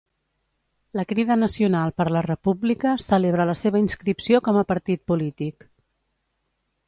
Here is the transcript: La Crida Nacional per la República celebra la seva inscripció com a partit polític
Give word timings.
La 0.99 1.03
Crida 1.09 1.35
Nacional 1.41 1.91
per 2.01 2.07
la 2.15 2.23
República 2.27 2.95
celebra 3.07 3.47
la 3.51 3.57
seva 3.63 3.81
inscripció 3.83 4.41
com 4.47 4.59
a 4.63 4.67
partit 4.71 5.03
polític 5.13 5.69